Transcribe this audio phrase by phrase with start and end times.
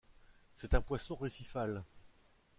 [0.55, 1.83] C'est un poisson récifal.